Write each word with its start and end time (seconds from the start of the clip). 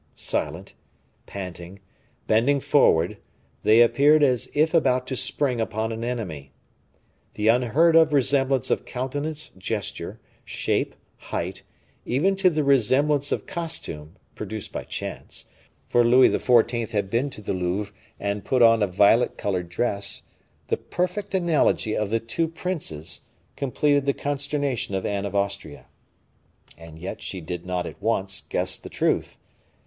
Silent, 0.15 0.73
panting, 1.27 1.79
bending 2.25 2.59
forward, 2.59 3.19
they 3.61 3.81
appeared 3.81 4.23
as 4.23 4.49
if 4.55 4.73
about 4.73 5.05
to 5.05 5.15
spring 5.15 5.61
upon 5.61 5.91
an 5.91 6.03
enemy. 6.03 6.51
The 7.35 7.49
unheard 7.49 7.95
of 7.95 8.11
resemblance 8.11 8.71
of 8.71 8.83
countenance, 8.83 9.51
gesture, 9.59 10.19
shape, 10.43 10.95
height, 11.17 11.61
even 12.03 12.35
to 12.37 12.49
the 12.49 12.63
resemblance 12.63 13.31
of 13.31 13.45
costume, 13.45 14.15
produced 14.33 14.71
by 14.71 14.85
chance 14.85 15.45
for 15.87 16.03
Louis 16.03 16.29
XIV. 16.29 16.89
had 16.89 17.11
been 17.11 17.29
to 17.29 17.41
the 17.43 17.53
Louvre 17.53 17.93
and 18.19 18.43
put 18.43 18.63
on 18.63 18.81
a 18.81 18.87
violet 18.87 19.37
colored 19.37 19.69
dress 19.69 20.23
the 20.65 20.77
perfect 20.77 21.35
analogy 21.35 21.95
of 21.95 22.09
the 22.09 22.19
two 22.19 22.47
princes, 22.47 23.21
completed 23.55 24.05
the 24.05 24.13
consternation 24.15 24.95
of 24.95 25.05
Anne 25.05 25.27
of 25.27 25.35
Austria. 25.35 25.85
And 26.75 26.97
yet 26.97 27.21
she 27.21 27.39
did 27.39 27.67
not 27.67 27.85
at 27.85 28.01
once 28.01 28.41
guess 28.41 28.79
the 28.79 28.89
truth. 28.89 29.37